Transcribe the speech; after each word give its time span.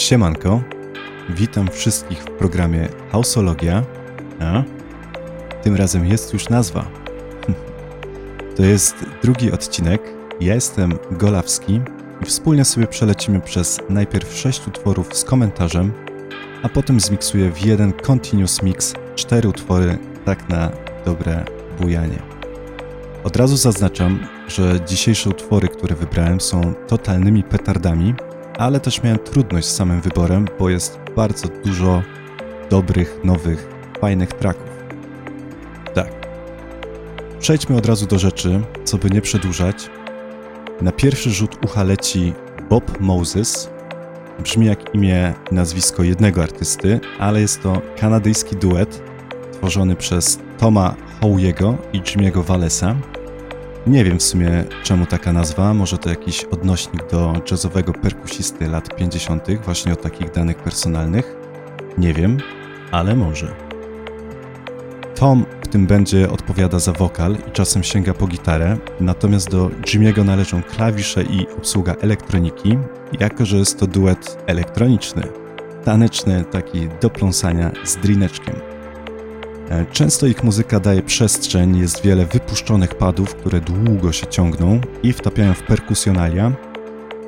Siemanko, 0.00 0.62
witam 1.28 1.68
wszystkich 1.68 2.18
w 2.18 2.30
programie 2.30 2.88
Hausologia. 3.12 3.82
A? 4.40 4.62
Tym 5.62 5.76
razem 5.76 6.06
jest 6.06 6.32
już 6.32 6.48
nazwa. 6.48 6.84
To 8.56 8.62
jest 8.62 8.94
drugi 9.22 9.52
odcinek. 9.52 10.02
Ja 10.40 10.54
jestem 10.54 10.98
Golawski 11.10 11.80
i 12.22 12.24
wspólnie 12.24 12.64
sobie 12.64 12.86
przelecimy 12.86 13.40
przez 13.40 13.80
najpierw 13.88 14.36
sześć 14.36 14.66
utworów 14.66 15.16
z 15.16 15.24
komentarzem, 15.24 15.92
a 16.62 16.68
potem 16.68 17.00
zmiksuję 17.00 17.52
w 17.52 17.62
jeden 17.66 17.92
continuous 17.92 18.62
mix 18.62 18.94
cztery 19.14 19.48
utwory 19.48 19.98
tak 20.24 20.48
na 20.48 20.70
dobre 21.04 21.44
bujanie. 21.80 22.22
Od 23.24 23.36
razu 23.36 23.56
zaznaczam, 23.56 24.26
że 24.48 24.80
dzisiejsze 24.86 25.30
utwory, 25.30 25.68
które 25.68 25.96
wybrałem 25.96 26.40
są 26.40 26.74
totalnymi 26.88 27.42
petardami, 27.42 28.14
ale 28.60 28.80
też 28.80 29.02
miałem 29.02 29.18
trudność 29.18 29.66
z 29.66 29.76
samym 29.76 30.00
wyborem, 30.00 30.46
bo 30.58 30.70
jest 30.70 30.98
bardzo 31.16 31.48
dużo 31.64 32.02
dobrych, 32.70 33.20
nowych, 33.24 33.68
fajnych 34.00 34.32
tracków. 34.32 34.70
Tak. 35.94 36.12
Przejdźmy 37.38 37.76
od 37.76 37.86
razu 37.86 38.06
do 38.06 38.18
rzeczy, 38.18 38.60
co 38.84 38.98
by 38.98 39.10
nie 39.10 39.20
przedłużać. 39.20 39.90
Na 40.80 40.92
pierwszy 40.92 41.30
rzut 41.30 41.64
ucha 41.64 41.82
leci 41.82 42.32
Bob 42.70 43.00
Moses. 43.00 43.70
Brzmi 44.38 44.66
jak 44.66 44.94
imię 44.94 45.34
i 45.52 45.54
nazwisko 45.54 46.02
jednego 46.02 46.42
artysty, 46.42 47.00
ale 47.18 47.40
jest 47.40 47.62
to 47.62 47.82
kanadyjski 48.00 48.56
duet 48.56 49.02
tworzony 49.52 49.96
przez 49.96 50.38
Toma 50.58 50.94
Howiego 51.20 51.78
i 51.92 52.00
Jimmy'ego 52.00 52.44
Valesa. 52.44 52.96
Nie 53.86 54.04
wiem 54.04 54.18
w 54.18 54.22
sumie 54.22 54.64
czemu 54.82 55.06
taka 55.06 55.32
nazwa, 55.32 55.74
może 55.74 55.98
to 55.98 56.10
jakiś 56.10 56.44
odnośnik 56.44 57.10
do 57.10 57.32
jazzowego 57.50 57.92
perkusisty 57.92 58.68
lat 58.68 58.96
50., 58.96 59.46
właśnie 59.64 59.92
o 59.92 59.96
takich 59.96 60.30
danych 60.30 60.56
personalnych. 60.56 61.36
Nie 61.98 62.14
wiem, 62.14 62.38
ale 62.90 63.16
może. 63.16 63.54
Tom 65.14 65.44
w 65.62 65.68
tym 65.68 65.86
będzie 65.86 66.30
odpowiada 66.30 66.78
za 66.78 66.92
wokal 66.92 67.36
i 67.48 67.50
czasem 67.52 67.82
sięga 67.82 68.14
po 68.14 68.26
gitarę, 68.26 68.76
natomiast 69.00 69.50
do 69.50 69.68
Jimmy'ego 69.68 70.24
należą 70.24 70.62
klawisze 70.62 71.22
i 71.22 71.46
obsługa 71.58 71.94
elektroniki, 72.00 72.78
jako 73.20 73.46
że 73.46 73.56
jest 73.56 73.78
to 73.78 73.86
duet 73.86 74.38
elektroniczny, 74.46 75.22
taneczny, 75.84 76.44
taki 76.50 76.88
do 77.00 77.10
pląsania 77.10 77.70
z 77.84 77.96
drineczkiem. 77.96 78.54
E, 79.70 79.86
Często 79.86 80.26
ich 80.26 80.44
muzyka 80.44 80.80
daje 80.80 81.02
przestrzeń, 81.02 81.78
jest 81.78 82.02
wiele 82.02 82.26
wypuszczonych 82.26 82.94
padów, 82.94 83.34
które 83.34 83.60
długo 83.60 84.12
się 84.12 84.26
ciągną 84.26 84.80
i 85.02 85.12
wtapiają 85.12 85.54
w 85.54 85.62
perkusjonalia, 85.62 86.52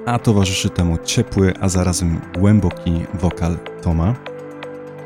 a 0.07 0.19
towarzyszy 0.19 0.71
temu 0.71 0.99
ciepły, 1.05 1.55
a 1.61 1.69
zarazem 1.69 2.21
głęboki 2.39 2.93
wokal 3.15 3.59
Toma. 3.83 4.15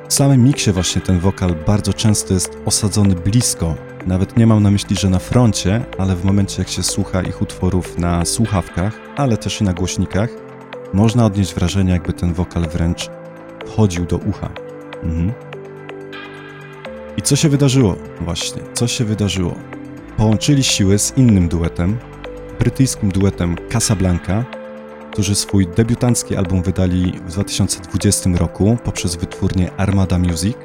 W 0.08 0.14
samym 0.14 0.44
miksie 0.44 0.72
właśnie 0.72 1.00
ten 1.00 1.18
wokal 1.18 1.54
bardzo 1.66 1.92
często 1.92 2.34
jest 2.34 2.58
osadzony 2.64 3.14
blisko. 3.14 3.74
Nawet 4.06 4.36
nie 4.36 4.46
mam 4.46 4.62
na 4.62 4.70
myśli, 4.70 4.96
że 4.96 5.10
na 5.10 5.18
froncie, 5.18 5.84
ale 5.98 6.16
w 6.16 6.24
momencie 6.24 6.62
jak 6.62 6.68
się 6.68 6.82
słucha 6.82 7.22
ich 7.22 7.42
utworów 7.42 7.98
na 7.98 8.24
słuchawkach, 8.24 8.92
ale 9.16 9.36
też 9.36 9.60
i 9.60 9.64
na 9.64 9.72
głośnikach, 9.72 10.30
można 10.92 11.24
odnieść 11.26 11.54
wrażenie, 11.54 11.92
jakby 11.92 12.12
ten 12.12 12.32
wokal 12.32 12.62
wręcz 12.62 13.10
wchodził 13.66 14.04
do 14.06 14.16
ucha. 14.16 14.50
Mhm. 15.02 15.45
I 17.16 17.22
co 17.22 17.36
się 17.36 17.48
wydarzyło? 17.48 17.96
Właśnie, 18.20 18.62
co 18.74 18.86
się 18.88 19.04
wydarzyło? 19.04 19.54
Połączyli 20.16 20.64
siły 20.64 20.98
z 20.98 21.16
innym 21.16 21.48
duetem, 21.48 21.98
brytyjskim 22.58 23.08
duetem 23.12 23.56
Casablanca, 23.68 24.44
którzy 25.12 25.34
swój 25.34 25.66
debiutancki 25.66 26.36
album 26.36 26.62
wydali 26.62 27.12
w 27.26 27.32
2020 27.32 28.30
roku 28.34 28.76
poprzez 28.84 29.16
wytwórnię 29.16 29.70
Armada 29.76 30.18
Music, 30.18 30.56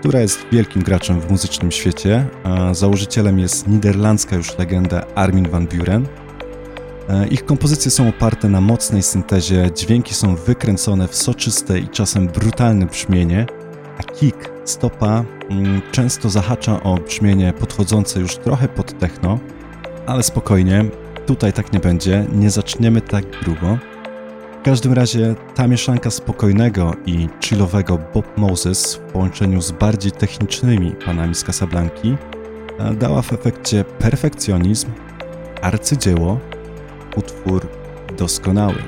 która 0.00 0.20
jest 0.20 0.46
wielkim 0.52 0.82
graczem 0.82 1.20
w 1.20 1.30
muzycznym 1.30 1.72
świecie. 1.72 2.26
Założycielem 2.72 3.38
jest 3.38 3.68
niderlandzka 3.68 4.36
już 4.36 4.58
legenda 4.58 5.06
Armin 5.14 5.48
van 5.48 5.66
Buren. 5.66 6.06
E, 7.08 7.28
Ich 7.28 7.44
kompozycje 7.44 7.90
są 7.90 8.08
oparte 8.08 8.48
na 8.48 8.60
mocnej 8.60 9.02
syntezie, 9.02 9.70
dźwięki 9.76 10.14
są 10.14 10.36
wykręcone 10.36 11.08
w 11.08 11.16
soczyste 11.16 11.78
i 11.78 11.88
czasem 11.88 12.26
brutalne 12.26 12.86
brzmienie, 12.86 13.46
a 13.98 14.02
kick, 14.02 14.50
stopa 14.64 15.24
mm, 15.50 15.82
często 15.92 16.30
zahacza 16.30 16.82
o 16.82 16.94
brzmienie 16.94 17.52
podchodzące 17.52 18.20
już 18.20 18.36
trochę 18.36 18.68
pod 18.68 18.98
techno, 18.98 19.38
ale 20.06 20.22
spokojnie, 20.22 20.84
tutaj 21.26 21.52
tak 21.52 21.72
nie 21.72 21.80
będzie, 21.80 22.26
nie 22.32 22.50
zaczniemy 22.50 23.00
tak 23.00 23.24
grubo. 23.44 23.78
W 24.60 24.62
każdym 24.64 24.92
razie 24.92 25.34
ta 25.54 25.68
mieszanka 25.68 26.10
spokojnego 26.10 26.94
i 27.06 27.28
chillowego 27.44 27.98
Bob 28.14 28.38
Moses 28.38 28.94
w 28.94 28.98
połączeniu 28.98 29.62
z 29.62 29.72
bardziej 29.72 30.12
technicznymi 30.12 30.92
panami 31.04 31.34
z 31.34 31.44
Casablanki 31.44 32.16
e, 32.78 32.94
dała 32.94 33.22
w 33.22 33.32
efekcie 33.32 33.84
perfekcjonizm, 33.84 34.88
arcydzieło, 35.62 36.38
utwór 37.16 37.66
doskonały. 38.18 38.82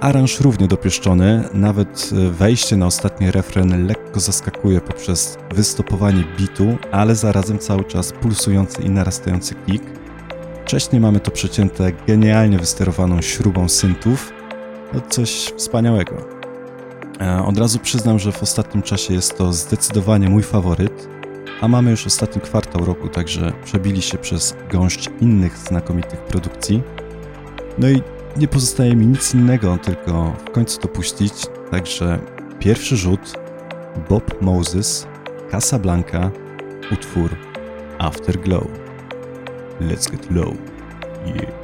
Aranż 0.00 0.40
równie 0.40 0.68
dopieszczony, 0.68 1.48
nawet 1.54 2.10
e, 2.12 2.30
wejście 2.30 2.76
na 2.76 2.86
ostatni 2.86 3.30
refren 3.30 3.86
lekko 3.86 4.20
zaskakuje 4.20 4.80
poprzez 4.80 5.38
wystopowanie 5.54 6.24
bitu, 6.38 6.78
ale 6.92 7.16
zarazem 7.16 7.58
cały 7.58 7.84
czas 7.84 8.12
pulsujący 8.12 8.82
i 8.82 8.90
narastający 8.90 9.54
kick. 9.54 9.84
Wcześniej 10.64 11.00
mamy 11.00 11.20
to 11.20 11.30
przecięte 11.30 11.92
genialnie 12.06 12.58
wysterowaną 12.58 13.22
śrubą 13.22 13.68
syntów, 13.68 14.32
no 14.94 15.00
coś 15.00 15.30
wspaniałego. 15.56 16.16
E, 17.20 17.44
Od 17.44 17.58
razu 17.58 17.78
przyznam, 17.78 18.18
że 18.18 18.32
w 18.32 18.42
ostatnim 18.42 18.82
czasie 18.82 19.14
jest 19.14 19.38
to 19.38 19.52
zdecydowanie 19.52 20.28
mój 20.28 20.42
faworyt, 20.42 21.08
a 21.60 21.68
mamy 21.68 21.90
już 21.90 22.06
ostatni 22.06 22.42
kwartał 22.42 22.84
roku, 22.84 23.08
także 23.08 23.52
przebili 23.64 24.02
się 24.02 24.18
przez 24.18 24.56
gąszcz 24.72 25.10
innych 25.20 25.58
znakomitych 25.58 26.20
produkcji. 26.20 26.82
No 27.78 27.88
i 27.88 28.02
nie 28.36 28.48
pozostaje 28.48 28.96
mi 28.96 29.06
nic 29.06 29.34
innego, 29.34 29.78
tylko 29.78 30.36
w 30.46 30.50
końcu 30.50 30.80
to 30.80 30.88
puścić. 30.88 31.32
Także 31.70 32.18
pierwszy 32.58 32.96
rzut 32.96 33.38
Bob 34.08 34.42
Moses, 34.42 35.06
Casablanca, 35.50 36.30
utwór 36.92 37.36
Afterglow. 37.98 38.66
Let's 39.80 40.10
get 40.10 40.30
low. 40.30 40.54
Yeah. 41.26 41.59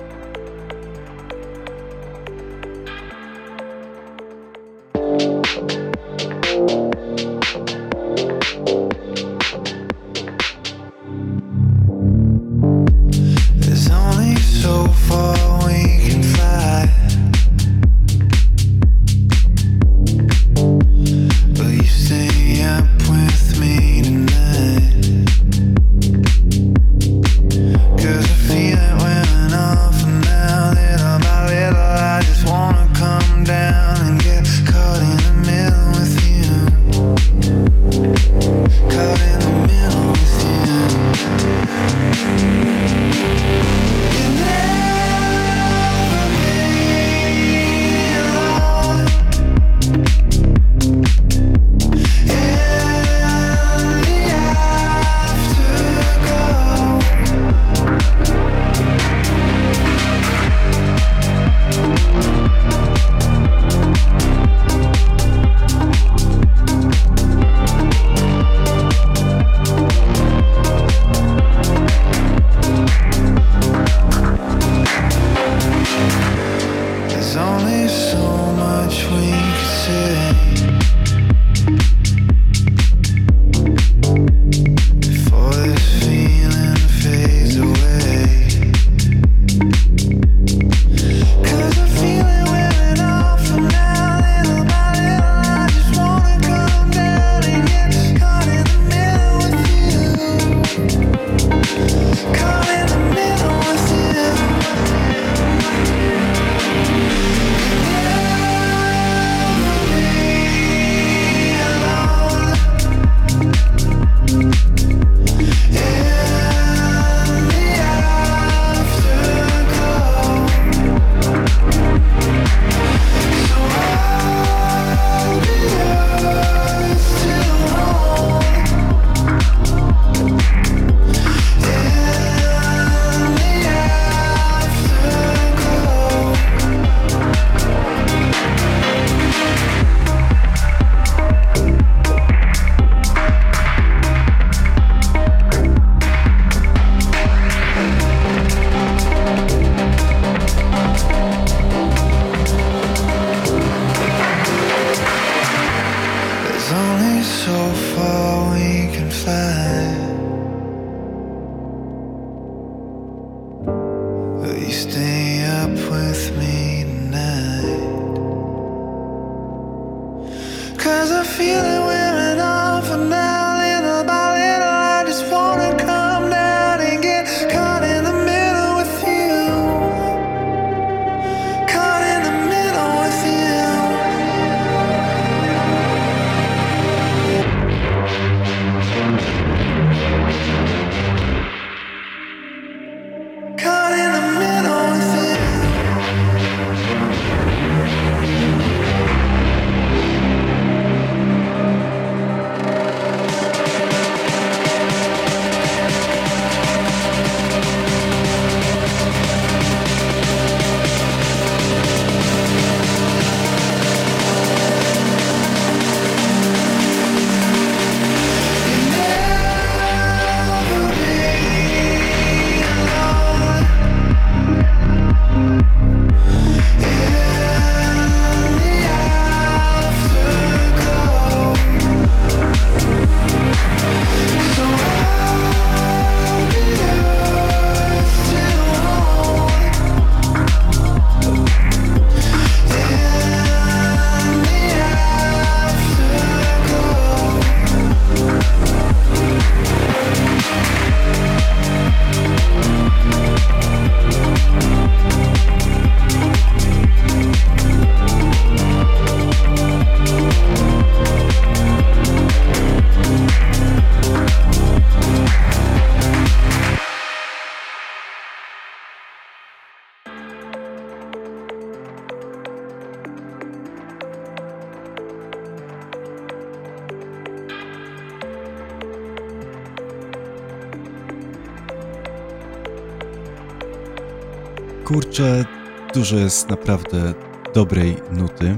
Dużo 285.94 286.16
jest 286.16 286.48
naprawdę 286.48 287.14
dobrej 287.54 287.96
nuty. 288.12 288.56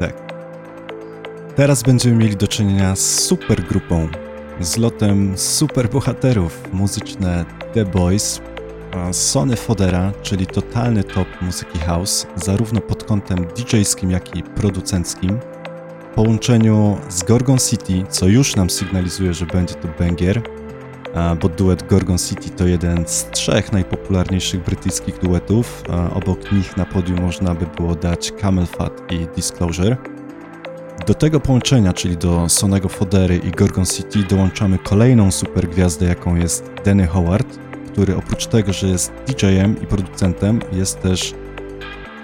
Tak. 0.00 0.32
Teraz 1.56 1.82
będziemy 1.82 2.16
mieli 2.16 2.36
do 2.36 2.48
czynienia 2.48 2.96
z 2.96 3.20
super 3.20 3.62
grupą, 3.62 4.08
z 4.60 4.76
lotem 4.76 5.38
super 5.38 5.90
bohaterów 5.90 6.72
muzyczne 6.72 7.44
The 7.74 7.84
Boys, 7.84 8.40
Sony 9.12 9.56
Fodera, 9.56 10.12
czyli 10.22 10.46
totalny 10.46 11.04
top 11.04 11.28
muzyki 11.40 11.78
house, 11.78 12.26
zarówno 12.36 12.80
pod 12.80 13.04
kątem 13.04 13.38
DJ-skim, 13.38 14.10
jak 14.10 14.36
i 14.36 14.42
producenckim. 14.42 15.38
W 16.12 16.14
połączeniu 16.14 16.98
z 17.08 17.22
Gorgon 17.22 17.58
City, 17.58 18.04
co 18.08 18.28
już 18.28 18.56
nam 18.56 18.70
sygnalizuje, 18.70 19.34
że 19.34 19.46
będzie 19.46 19.74
to 19.74 19.88
banger, 19.98 20.42
bo 21.40 21.48
duet 21.48 21.88
Gorgon 21.88 22.18
City 22.18 22.50
to 22.50 22.66
jeden 22.66 23.04
z 23.06 23.30
trzech 23.30 23.72
najpopularniejszych 23.72 24.64
brytyjskich 24.64 25.18
duetów. 25.18 25.84
Obok 26.14 26.52
nich 26.52 26.76
na 26.76 26.84
podium 26.84 27.20
można 27.20 27.54
by 27.54 27.66
było 27.76 27.94
dać 27.94 28.32
Camel 28.32 28.66
Fat 28.66 29.12
i 29.12 29.26
Disclosure. 29.36 29.96
Do 31.06 31.14
tego 31.14 31.40
połączenia, 31.40 31.92
czyli 31.92 32.16
do 32.16 32.48
Sonego 32.48 32.88
Fodery 32.88 33.36
i 33.36 33.50
Gorgon 33.50 33.84
City, 33.84 34.18
dołączamy 34.30 34.78
kolejną 34.78 35.30
super 35.30 35.68
gwiazdę, 35.68 36.06
jaką 36.06 36.36
jest 36.36 36.70
Danny 36.84 37.06
Howard, 37.06 37.58
który 37.92 38.16
oprócz 38.16 38.46
tego, 38.46 38.72
że 38.72 38.88
jest 38.88 39.12
DJ-em 39.26 39.82
i 39.82 39.86
producentem, 39.86 40.60
jest 40.72 41.00
też, 41.00 41.34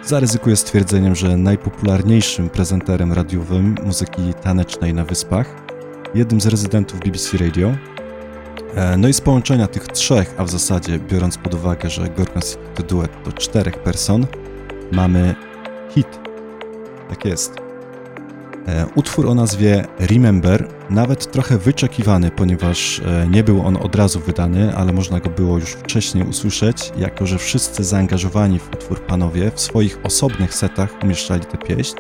zaryzykuję 0.05 0.57
stwierdzeniem, 0.57 1.15
że 1.15 1.37
najpopularniejszym 1.37 2.51
prezenterem 2.51 3.13
radiowym 3.13 3.75
muzyki 3.85 4.35
tanecznej 4.43 4.95
na 4.95 5.05
Wyspach, 5.05 5.55
jednym 6.15 6.41
z 6.41 6.47
rezydentów 6.47 7.01
BBC 7.01 7.39
Radio. 7.39 7.75
E, 8.79 8.97
No 8.97 9.09
i 9.09 9.13
z 9.13 9.21
połączenia 9.21 9.67
tych 9.67 9.87
trzech, 9.87 10.35
a 10.39 10.45
w 10.45 10.51
zasadzie 10.51 10.99
biorąc 10.99 11.39
pod 11.39 11.55
uwagę, 11.55 11.91
że 11.91 12.09
Gorgon 12.09 12.43
City 12.43 12.63
to 12.75 12.83
duet 12.83 13.11
do 13.25 13.33
czterech 13.33 13.79
person, 13.79 14.27
mamy 14.93 15.35
hit. 15.91 16.21
Tak 17.09 17.25
jest. 17.25 17.57
E, 18.69 18.87
Utwór 18.95 19.27
o 19.27 19.35
nazwie 19.35 19.85
Remember, 19.99 20.69
nawet 20.91 21.33
trochę 21.33 21.59
wyczekiwany, 21.59 22.31
ponieważ 22.31 23.01
e, 23.01 23.27
nie 23.31 23.45
był 23.45 23.67
on 23.67 23.77
od 23.77 23.95
razu 23.95 24.21
wydany, 24.21 24.77
ale 24.77 24.93
można 24.93 25.21
go 25.21 25.31
było 25.31 25.59
już 25.59 25.71
wcześniej 25.71 26.25
usłyszeć, 26.25 26.93
jako 26.99 27.27
że 27.27 27.39
wszyscy 27.39 27.85
zaangażowani 27.85 28.59
w 28.59 28.73
utwór 28.75 29.01
panowie 29.01 29.51
w 29.55 29.61
swoich 29.61 29.99
osobnych 30.03 30.55
setach 30.55 30.95
umieszczali 31.03 31.45
tę 31.45 31.59
pieśń. 31.59 31.97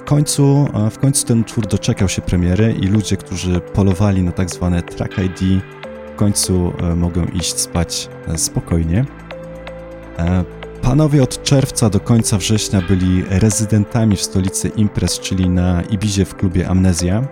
W 0.00 0.04
końcu, 0.04 0.68
w 0.90 0.98
końcu 0.98 1.26
ten 1.26 1.40
utwór 1.40 1.66
doczekał 1.66 2.08
się 2.08 2.22
premiery 2.22 2.72
i 2.72 2.86
ludzie, 2.86 3.16
którzy 3.16 3.60
polowali 3.60 4.22
na 4.22 4.32
tak 4.32 4.50
zwane 4.50 4.82
track 4.82 5.18
ID, 5.18 5.62
w 6.12 6.16
końcu 6.16 6.72
e, 6.82 6.96
mogą 6.96 7.24
iść 7.24 7.60
spać 7.60 8.08
e, 8.28 8.38
spokojnie. 8.38 9.04
E, 10.18 10.44
Panowie 10.82 11.22
od 11.22 11.42
czerwca 11.42 11.90
do 11.90 12.00
końca 12.00 12.38
września 12.38 12.82
byli 12.88 13.24
rezydentami 13.28 14.16
w 14.16 14.22
stolicy 14.22 14.68
imprez, 14.68 15.20
czyli 15.20 15.50
na 15.50 15.82
Ibizie 15.82 16.24
w 16.24 16.34
klubie 16.34 16.68
Amnezja. 16.68 17.22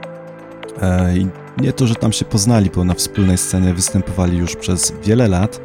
Nie 1.60 1.72
to, 1.72 1.86
że 1.86 1.94
tam 1.94 2.12
się 2.12 2.24
poznali, 2.24 2.70
bo 2.74 2.84
na 2.84 2.94
wspólnej 2.94 3.38
scenie 3.38 3.74
występowali 3.74 4.38
już 4.38 4.56
przez 4.56 4.92
wiele 5.04 5.28
lat, 5.28 5.60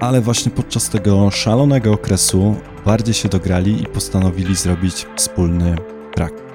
ale 0.00 0.20
właśnie 0.20 0.50
podczas 0.50 0.88
tego 0.88 1.30
szalonego 1.30 1.92
okresu 1.92 2.56
bardziej 2.84 3.14
się 3.14 3.28
dograli 3.28 3.82
i 3.82 3.86
postanowili 3.86 4.56
zrobić 4.56 5.06
wspólny 5.16 5.76
track. 6.14 6.51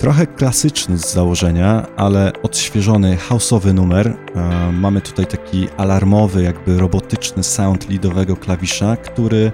Trochę 0.00 0.26
klasyczny 0.26 0.98
z 0.98 1.12
założenia, 1.12 1.86
ale 1.96 2.32
odświeżony 2.42 3.16
houseowy 3.16 3.72
numer. 3.72 4.16
E, 4.34 4.72
mamy 4.72 5.00
tutaj 5.00 5.26
taki 5.26 5.68
alarmowy, 5.76 6.42
jakby 6.42 6.78
robotyczny 6.78 7.42
sound 7.42 7.88
lidowego 7.88 8.36
klawisza, 8.36 8.96
który, 8.96 9.52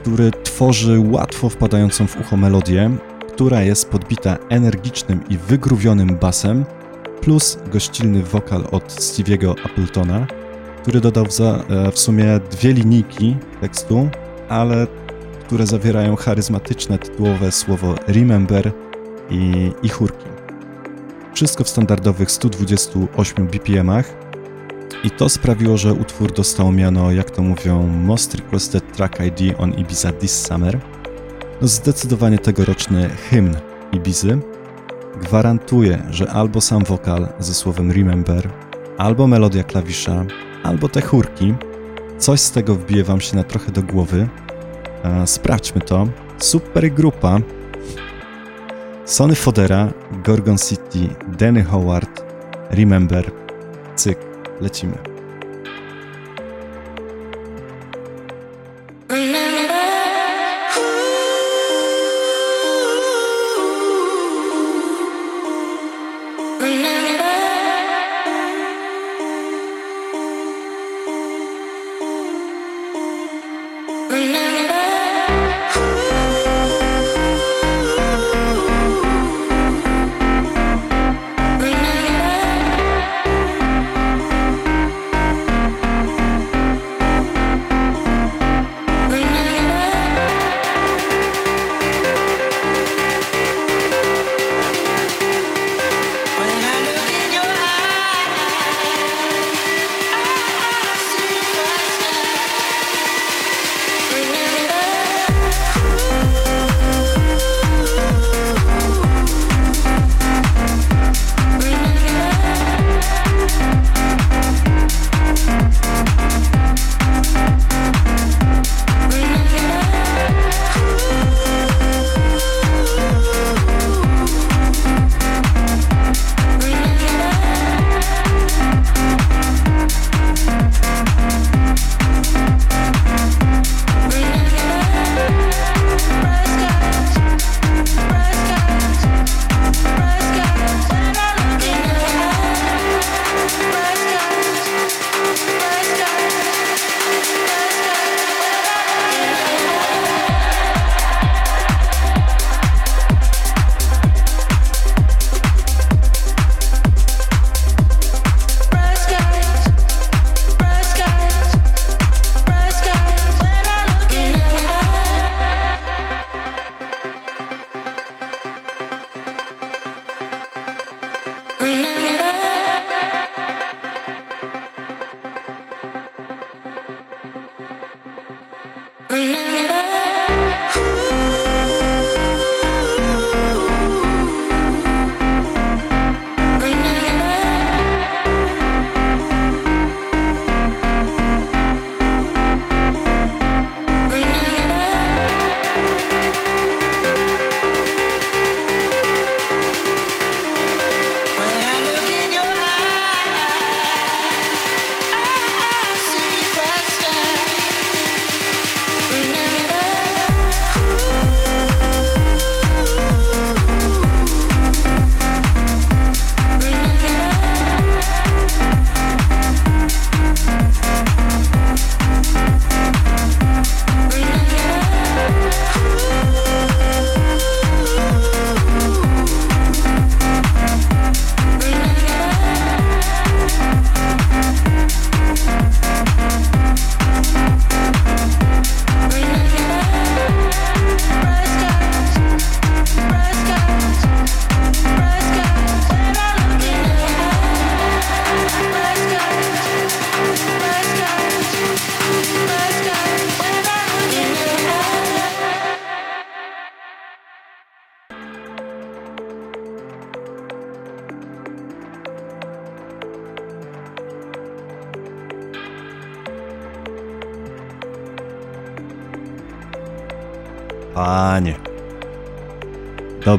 który 0.00 0.30
tworzy 0.30 1.00
łatwo 1.10 1.48
wpadającą 1.48 2.06
w 2.06 2.20
ucho 2.20 2.36
melodię, 2.36 2.90
która 3.32 3.62
jest 3.62 3.90
podbita 3.90 4.36
energicznym 4.48 5.20
i 5.28 5.38
wygrówionym 5.38 6.16
basem, 6.16 6.64
plus 7.20 7.58
gościnny 7.72 8.22
wokal 8.22 8.64
od 8.70 8.92
Stevie'ego 8.92 9.54
Appletona, 9.64 10.26
który 10.82 11.00
dodał 11.00 11.26
w, 11.26 11.32
za, 11.32 11.64
e, 11.68 11.92
w 11.92 11.98
sumie 11.98 12.40
dwie 12.50 12.72
linijki 12.72 13.36
tekstu, 13.60 14.08
ale 14.48 14.86
które 15.46 15.66
zawierają 15.66 16.16
charyzmatyczne 16.16 16.98
tytułowe 16.98 17.52
słowo 17.52 17.94
Remember 18.08 18.72
i, 19.30 19.72
i 19.82 19.88
chórki. 19.88 20.26
Wszystko 21.34 21.64
w 21.64 21.68
standardowych 21.68 22.30
128 22.30 23.46
BPM-ach 23.46 24.16
i 25.04 25.10
to 25.10 25.28
sprawiło, 25.28 25.76
że 25.76 25.92
utwór 25.92 26.32
dostał 26.32 26.72
miano, 26.72 27.12
jak 27.12 27.30
to 27.30 27.42
mówią, 27.42 27.86
Most 27.86 28.34
Requested 28.34 28.92
Track 28.92 29.20
ID 29.20 29.54
on 29.58 29.72
Ibiza 29.72 30.12
This 30.12 30.42
Summer. 30.46 30.80
No 31.62 31.68
zdecydowanie 31.68 32.38
tegoroczny 32.38 33.08
hymn 33.08 33.56
Ibizy 33.92 34.38
gwarantuje, 35.20 36.02
że 36.10 36.30
albo 36.30 36.60
sam 36.60 36.84
wokal 36.84 37.28
ze 37.38 37.54
słowem 37.54 37.92
Remember, 37.92 38.50
albo 38.98 39.26
melodia 39.26 39.64
klawisza, 39.64 40.24
albo 40.62 40.88
te 40.88 41.00
chórki, 41.00 41.54
coś 42.18 42.40
z 42.40 42.50
tego 42.50 42.74
wbije 42.74 43.04
wam 43.04 43.20
się 43.20 43.36
na 43.36 43.44
trochę 43.44 43.72
do 43.72 43.82
głowy. 43.82 44.28
E, 45.02 45.26
sprawdźmy 45.26 45.80
to. 45.80 46.08
Super 46.38 46.92
grupa. 46.92 47.40
Sony 49.10 49.34
Fodera, 49.34 49.92
Gorgon 50.22 50.56
City, 50.56 51.10
Danny 51.36 51.62
Howard, 51.62 52.08
Remember. 52.70 53.24
Cyk, 53.96 54.16
lecimy. 54.60 55.09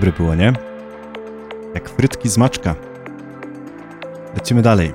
Dobre 0.01 0.17
było, 0.17 0.35
nie? 0.35 0.53
Jak 1.73 1.89
frytki 1.89 2.29
z 2.29 2.37
maczka. 2.37 2.75
Lecimy 4.35 4.61
dalej. 4.61 4.93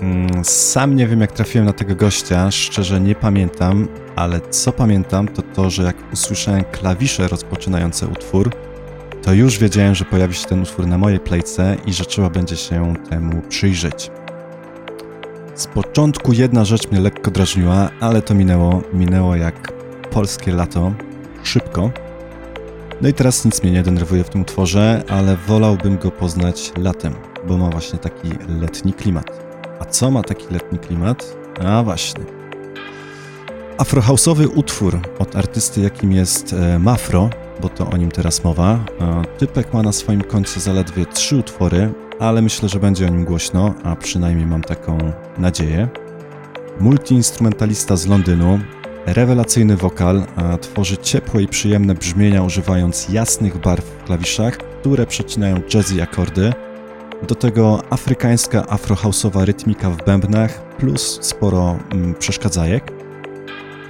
Mm, 0.00 0.44
Sam 0.44 0.96
nie 0.96 1.06
wiem, 1.06 1.20
jak 1.20 1.32
trafiłem 1.32 1.66
na 1.66 1.72
tego 1.72 1.94
gościa, 1.94 2.50
szczerze 2.50 3.00
nie 3.00 3.14
pamiętam, 3.14 3.88
ale 4.16 4.40
co 4.40 4.72
pamiętam, 4.72 5.28
to 5.28 5.42
to, 5.42 5.70
że 5.70 5.82
jak 5.82 5.96
usłyszałem 6.12 6.64
klawisze 6.72 7.28
rozpoczynające 7.28 8.06
utwór, 8.06 8.50
to 9.22 9.32
już 9.32 9.58
wiedziałem, 9.58 9.94
że 9.94 10.04
pojawi 10.04 10.34
się 10.34 10.46
ten 10.46 10.62
utwór 10.62 10.86
na 10.86 10.98
mojej 10.98 11.20
playce 11.20 11.76
i 11.86 11.92
że 11.92 12.04
trzeba 12.04 12.30
będzie 12.30 12.56
się 12.56 12.94
temu 13.10 13.42
przyjrzeć. 13.48 14.10
Z 15.54 15.66
początku 15.66 16.32
jedna 16.32 16.64
rzecz 16.64 16.90
mnie 16.90 17.00
lekko 17.00 17.30
drażniła, 17.30 17.90
ale 18.00 18.22
to 18.22 18.34
minęło, 18.34 18.82
minęło 18.92 19.36
jak 19.36 19.72
polskie 20.10 20.52
lato, 20.52 20.92
szybko. 21.42 22.03
No 23.02 23.08
i 23.08 23.12
teraz 23.14 23.44
nic 23.44 23.62
mnie 23.62 23.72
nie 23.72 23.82
denerwuje 23.82 24.24
w 24.24 24.28
tym 24.28 24.40
utworze, 24.40 25.02
ale 25.08 25.36
wolałbym 25.36 25.98
go 25.98 26.10
poznać 26.10 26.72
latem, 26.78 27.14
bo 27.48 27.58
ma 27.58 27.70
właśnie 27.70 27.98
taki 27.98 28.28
letni 28.60 28.92
klimat. 28.92 29.44
A 29.80 29.84
co 29.84 30.10
ma 30.10 30.22
taki 30.22 30.54
letni 30.54 30.78
klimat? 30.78 31.36
A 31.64 31.82
właśnie. 31.82 32.24
Afrohouse'owy 33.78 34.48
utwór 34.54 35.00
od 35.18 35.36
artysty, 35.36 35.80
jakim 35.80 36.12
jest 36.12 36.52
e, 36.52 36.78
Mafro, 36.78 37.30
bo 37.60 37.68
to 37.68 37.90
o 37.90 37.96
nim 37.96 38.10
teraz 38.10 38.44
mowa. 38.44 38.78
E, 39.00 39.22
Typek 39.38 39.72
ma 39.72 39.82
na 39.82 39.92
swoim 39.92 40.22
koncie 40.22 40.60
zaledwie 40.60 41.06
trzy 41.06 41.36
utwory, 41.36 41.92
ale 42.20 42.42
myślę, 42.42 42.68
że 42.68 42.80
będzie 42.80 43.06
o 43.06 43.08
nim 43.08 43.24
głośno, 43.24 43.74
a 43.84 43.96
przynajmniej 43.96 44.46
mam 44.46 44.62
taką 44.62 44.98
nadzieję. 45.38 45.88
Multiinstrumentalista 46.80 47.96
z 47.96 48.06
Londynu, 48.06 48.60
rewelacyjny 49.06 49.76
wokal, 49.76 50.26
tworzy 50.60 50.96
ciepłe 50.96 51.42
i 51.42 51.48
przyjemne 51.48 51.94
brzmienia 51.94 52.42
używając 52.42 53.08
jasnych 53.08 53.58
barw 53.58 53.84
w 53.84 54.04
klawiszach, 54.04 54.56
które 54.56 55.06
przecinają 55.06 55.60
jazzy 55.74 56.02
akordy. 56.02 56.52
Do 57.28 57.34
tego 57.34 57.82
afrykańska 57.90 58.62
afrohouse'owa 58.62 59.44
rytmika 59.44 59.90
w 59.90 60.04
bębnach 60.04 60.76
plus 60.76 61.18
sporo 61.22 61.76
mm, 61.92 62.14
przeszkadzajek. 62.14 62.92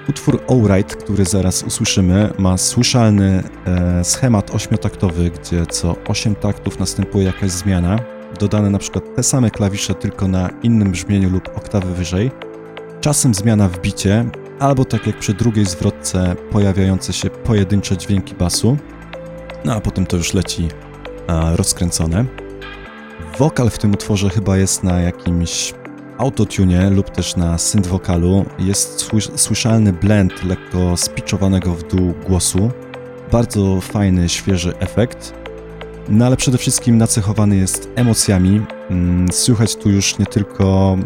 Utwór 0.09 0.41
Alright, 0.49 0.97
który 0.97 1.25
zaraz 1.25 1.63
usłyszymy, 1.63 2.31
ma 2.39 2.57
słyszalny 2.59 3.43
e, 3.67 4.05
schemat 4.05 4.55
ośmiotaktowy, 4.55 5.31
gdzie 5.31 5.67
co 5.67 5.97
8 6.09 6.35
taktów 6.35 6.79
następuje 6.79 7.25
jakaś 7.25 7.51
zmiana, 7.51 7.99
dodane 8.41 8.71
na 8.71 8.79
przykład 8.79 9.05
te 9.17 9.23
same 9.23 9.51
klawisze 9.51 9.95
tylko 9.95 10.29
na 10.29 10.51
innym 10.63 10.93
brzmieniu 10.93 11.31
lub 11.31 11.49
oktawy 11.57 11.95
wyżej. 11.95 12.31
Czasem 13.01 13.35
zmiana 13.35 13.69
w 13.69 13.81
bicie, 13.81 14.25
albo 14.61 14.85
tak 14.85 15.07
jak 15.07 15.19
przy 15.19 15.35
drugiej 15.35 15.65
zwrotce 15.67 16.37
pojawiające 16.51 17.13
się 17.13 17.31
pojedyncze 17.31 17.97
dźwięki 17.97 18.35
basu, 18.35 18.77
no 19.65 19.75
a 19.75 19.81
potem 19.81 20.07
to 20.07 20.17
już 20.17 20.35
leci 20.35 20.69
a, 21.27 21.57
rozkręcone. 21.57 22.25
Wokal 23.39 23.71
w 23.71 23.79
tym 23.79 23.93
utworze 23.93 24.31
chyba 24.31 24.57
jest 24.57 24.83
na 24.83 25.01
jakimś 25.01 25.75
autotune 26.19 26.91
lub 26.91 27.11
też 27.11 27.37
na 27.37 27.59
synth 27.59 27.89
wokalu. 27.89 28.45
Jest 28.59 29.11
słysz- 29.11 29.37
słyszalny 29.39 29.93
blend 29.93 30.45
lekko 30.45 30.97
spiczowanego 30.97 31.75
w 31.75 31.83
dół 31.83 32.15
głosu. 32.27 32.71
Bardzo 33.33 33.81
fajny, 33.81 34.29
świeży 34.29 34.75
efekt. 34.79 35.35
No 36.09 36.27
ale 36.27 36.37
przede 36.37 36.59
wszystkim 36.59 36.99
nacechowany 36.99 37.57
jest 37.57 37.89
emocjami. 37.95 38.61
Mm, 38.91 39.33
Słychać 39.33 39.77
tu 39.77 39.91
już 39.91 40.19
nie 40.19 40.27
tylko 40.27 40.97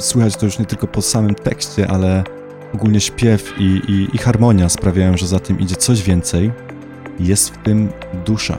słychać 0.00 0.36
to 0.36 0.46
już 0.46 0.58
nie 0.58 0.64
tylko 0.64 0.86
po 0.86 1.02
samym 1.02 1.34
tekście, 1.34 1.90
ale 1.90 2.24
ogólnie 2.74 3.00
śpiew 3.00 3.54
i, 3.58 3.62
i, 3.64 4.16
i 4.16 4.18
harmonia 4.18 4.68
sprawiają, 4.68 5.16
że 5.16 5.26
za 5.26 5.40
tym 5.40 5.60
idzie 5.60 5.76
coś 5.76 6.02
więcej. 6.02 6.52
Jest 7.20 7.50
w 7.50 7.58
tym 7.58 7.88
dusza. 8.26 8.58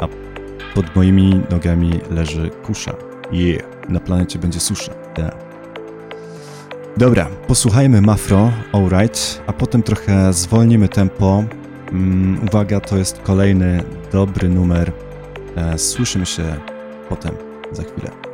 A 0.00 0.08
pod 0.74 0.96
moimi 0.96 1.42
nogami 1.50 2.00
leży 2.10 2.50
kusza. 2.50 2.94
Yeah, 3.32 3.62
na 3.88 4.00
planecie 4.00 4.38
będzie 4.38 4.60
susza. 4.60 4.92
Yeah. 5.18 5.34
Dobra, 6.96 7.26
posłuchajmy 7.46 8.00
Mafro, 8.00 8.52
alright, 8.72 9.42
a 9.46 9.52
potem 9.52 9.82
trochę 9.82 10.32
zwolnimy 10.32 10.88
tempo. 10.88 11.44
Mm, 11.92 12.48
uwaga, 12.48 12.80
to 12.80 12.96
jest 12.96 13.18
kolejny 13.22 13.82
dobry 14.12 14.48
numer. 14.48 14.92
E, 15.56 15.78
słyszymy 15.78 16.26
się 16.26 16.44
potem, 17.08 17.32
za 17.72 17.82
chwilę. 17.82 18.29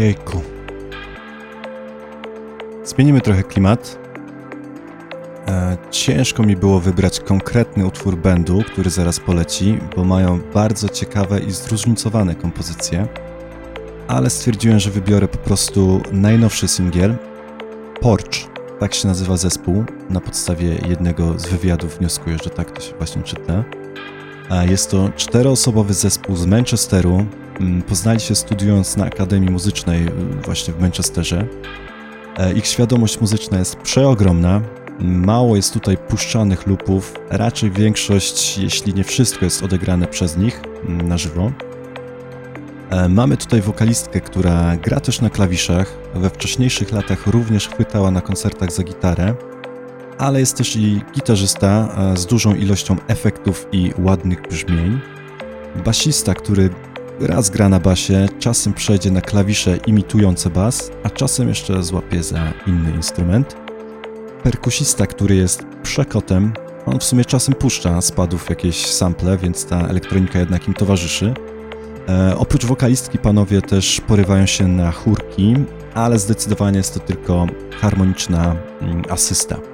Jejku. 0.00 0.40
Zmienimy 2.84 3.20
trochę 3.20 3.42
klimat. 3.42 3.98
E, 5.48 5.76
ciężko 5.90 6.42
mi 6.42 6.56
było 6.56 6.80
wybrać 6.80 7.20
konkretny 7.20 7.86
utwór 7.86 8.16
bandu, 8.16 8.62
który 8.66 8.90
zaraz 8.90 9.20
poleci, 9.20 9.78
bo 9.96 10.04
mają 10.04 10.40
bardzo 10.54 10.88
ciekawe 10.88 11.40
i 11.40 11.50
zróżnicowane 11.50 12.34
kompozycje. 12.34 13.08
Ale 14.08 14.30
stwierdziłem, 14.30 14.78
że 14.78 14.90
wybiorę 14.90 15.28
po 15.28 15.38
prostu 15.38 16.02
najnowszy 16.12 16.68
singiel. 16.68 17.16
Porch, 18.00 18.48
tak 18.78 18.94
się 18.94 19.08
nazywa 19.08 19.36
zespół. 19.36 19.84
Na 20.10 20.20
podstawie 20.20 20.74
jednego 20.88 21.38
z 21.38 21.46
wywiadów 21.46 21.98
wnioskuję, 21.98 22.36
że 22.44 22.50
tak 22.50 22.70
to 22.70 22.80
się 22.80 22.94
właśnie 22.96 23.22
czyta. 23.22 23.64
A 24.48 24.64
Jest 24.64 24.90
to 24.90 25.10
czteroosobowy 25.16 25.94
zespół 25.94 26.36
z 26.36 26.46
Manchesteru. 26.46 27.26
Mm, 27.60 27.82
Poznali 27.82 28.20
się 28.20 28.34
studiując 28.34 28.96
na 28.96 29.04
Akademii 29.04 29.50
Muzycznej 29.50 30.06
y, 30.06 30.10
właśnie 30.44 30.74
w 30.74 30.80
Manchesterze. 30.80 31.46
E, 32.38 32.52
Ich 32.52 32.66
świadomość 32.66 33.20
muzyczna 33.20 33.58
jest 33.58 33.76
przeogromna. 33.76 34.60
Mało 35.00 35.56
jest 35.56 35.72
tutaj 35.72 35.96
puszczanych 35.96 36.66
lupów. 36.66 37.14
Raczej 37.30 37.70
większość, 37.70 38.58
jeśli 38.58 38.94
nie 38.94 39.04
wszystko, 39.04 39.44
jest 39.44 39.62
odegrane 39.62 40.06
przez 40.06 40.36
nich 40.36 40.62
mm, 40.88 41.08
na 41.08 41.18
żywo. 41.18 41.52
E, 42.90 43.08
Mamy 43.08 43.36
tutaj 43.36 43.60
wokalistkę, 43.62 44.20
która 44.20 44.76
gra 44.76 45.00
też 45.00 45.20
na 45.20 45.30
klawiszach. 45.30 45.96
We 46.14 46.30
wcześniejszych 46.30 46.92
latach 46.92 47.26
również 47.26 47.68
chwytała 47.68 48.10
na 48.10 48.20
koncertach 48.20 48.72
za 48.72 48.82
gitarę. 48.82 49.34
ale 50.18 50.40
jest 50.40 50.56
też 50.56 50.76
i 50.76 51.00
gitarzysta 51.14 51.88
e, 52.12 52.16
z 52.16 52.26
dużą 52.26 52.54
ilością 52.54 52.96
efektów 53.08 53.66
i 53.72 53.92
ładnych 53.98 54.42
brzmień. 54.48 55.00
Basista, 55.84 56.34
który 56.34 56.70
raz 57.20 57.50
gra 57.50 57.68
na 57.68 57.80
basie, 57.80 58.28
czasem 58.38 58.72
przejdzie 58.72 59.10
na 59.10 59.20
klawisze 59.20 59.76
imitujące 59.86 60.50
bas, 60.50 60.90
a 61.02 61.10
czasem 61.10 61.48
jeszcze 61.48 61.82
złapie 61.82 62.22
za 62.22 62.52
inny 62.66 62.90
instrument. 62.90 63.56
Perkusista, 64.42 65.06
który 65.06 65.36
jest 65.36 65.64
przekotem, 65.82 66.52
on 66.86 66.98
w 66.98 67.04
sumie 67.04 67.24
czasem 67.24 67.54
puszcza 67.54 68.00
spadów 68.00 68.50
jakieś 68.50 68.86
sample, 68.86 69.38
więc 69.38 69.64
ta 69.64 69.88
elektronika 69.88 70.38
jednak 70.38 70.68
im 70.68 70.74
towarzyszy. 70.74 71.34
E, 72.08 72.36
oprócz 72.38 72.64
wokalistki 72.64 73.18
panowie 73.18 73.62
też 73.62 74.00
porywają 74.00 74.46
się 74.46 74.68
na 74.68 74.92
chórki, 74.92 75.54
ale 75.94 76.18
zdecydowanie 76.18 76.76
jest 76.76 76.94
to 76.94 77.00
tylko 77.00 77.46
harmoniczna 77.80 78.56
mm, 78.80 79.02
asysta. 79.10 79.69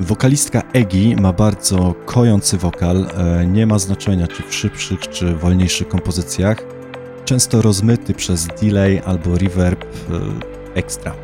Wokalistka 0.00 0.62
Egi 0.72 1.16
ma 1.16 1.32
bardzo 1.32 1.94
kojący 2.06 2.58
wokal, 2.58 3.06
e, 3.16 3.46
nie 3.46 3.66
ma 3.66 3.78
znaczenia 3.78 4.26
czy 4.26 4.42
w 4.42 4.54
szybszych 4.54 5.00
czy 5.00 5.34
wolniejszych 5.34 5.88
kompozycjach, 5.88 6.64
często 7.24 7.62
rozmyty 7.62 8.14
przez 8.14 8.46
delay 8.46 9.02
albo 9.04 9.38
reverb 9.38 9.84
e, 9.84 9.88
extra. 10.74 11.14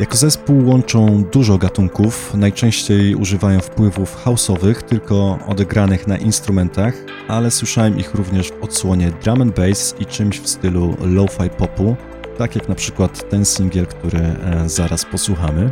Jako 0.00 0.16
zespół 0.16 0.68
łączą 0.68 1.24
dużo 1.32 1.58
gatunków, 1.58 2.34
najczęściej 2.34 3.14
używają 3.14 3.60
wpływów 3.60 4.24
house'owych, 4.24 4.82
tylko 4.82 5.38
odegranych 5.46 6.06
na 6.06 6.16
instrumentach, 6.16 6.94
ale 7.28 7.50
słyszałem 7.50 7.98
ich 7.98 8.14
również 8.14 8.48
w 8.50 8.62
odsłonie 8.64 9.12
drum 9.22 9.42
and 9.42 9.56
bass 9.56 9.94
i 9.98 10.06
czymś 10.06 10.40
w 10.40 10.48
stylu 10.48 10.96
lo-fi 11.00 11.50
popu, 11.58 11.96
tak 12.38 12.54
jak 12.54 12.68
na 12.68 12.74
przykład 12.74 13.30
ten 13.30 13.44
singiel, 13.44 13.86
który 13.86 14.18
e, 14.18 14.68
zaraz 14.68 15.04
posłuchamy. 15.04 15.70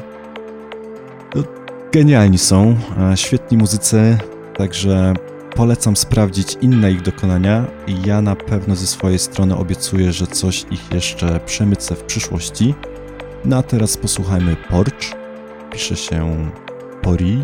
Genialni 1.93 2.39
są, 2.39 2.77
e, 3.13 3.17
świetni 3.17 3.59
muzycy, 3.59 4.19
także 4.57 5.15
polecam 5.55 5.97
sprawdzić 5.97 6.57
inne 6.61 6.93
ich 6.93 7.03
dokonania 7.03 7.67
i 7.87 8.03
ja 8.07 8.23
na 8.23 8.37
pewno 8.37 8.77
ze 8.77 8.87
swojej 8.87 9.19
strony 9.19 9.57
obiecuję, 9.57 10.13
że 10.13 10.27
coś 10.27 10.67
ich 10.71 10.93
jeszcze 10.93 11.41
przemycę 11.47 11.95
w 11.95 12.03
przyszłości. 12.03 12.75
No 13.45 13.57
a 13.57 13.63
teraz 13.63 13.97
posłuchajmy 13.97 14.57
Porch. 14.57 15.15
Pisze 15.73 15.97
się 15.97 16.51
Pori 17.03 17.43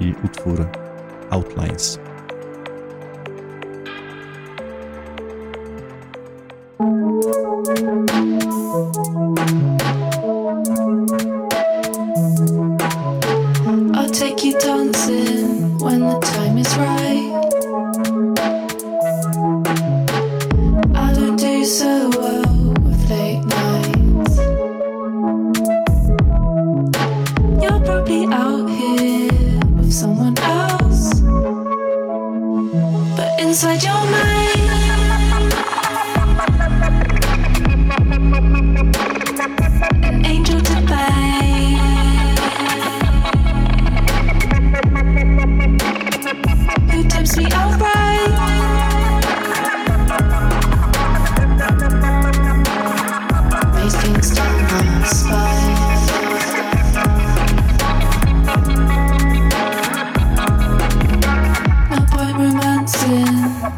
i 0.00 0.14
utwór 0.24 0.66
Outlines. 1.30 1.98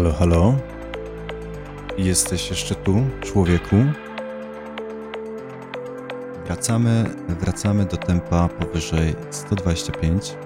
Halo, 0.00 0.12
halo. 0.12 0.54
Jesteś 1.98 2.50
jeszcze 2.50 2.74
tu, 2.74 3.02
człowieku? 3.20 3.76
Wracamy, 6.46 7.04
wracamy 7.28 7.84
do 7.84 7.96
tempa 7.96 8.48
powyżej 8.48 9.14
125. 9.30 10.36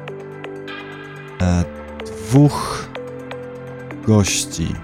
E, 1.40 1.64
dwóch 2.07 2.88
gości, 4.07 4.75